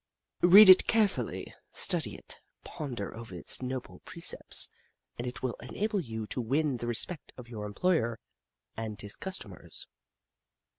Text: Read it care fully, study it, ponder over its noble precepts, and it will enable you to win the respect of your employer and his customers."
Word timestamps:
Read 0.41 0.67
it 0.67 0.87
care 0.87 1.07
fully, 1.07 1.53
study 1.71 2.15
it, 2.15 2.39
ponder 2.63 3.15
over 3.15 3.35
its 3.35 3.61
noble 3.61 3.99
precepts, 3.99 4.67
and 5.19 5.27
it 5.27 5.43
will 5.43 5.53
enable 5.61 5.99
you 6.01 6.25
to 6.25 6.41
win 6.41 6.77
the 6.77 6.87
respect 6.87 7.31
of 7.37 7.47
your 7.49 7.67
employer 7.67 8.19
and 8.75 8.99
his 8.99 9.15
customers." 9.15 9.85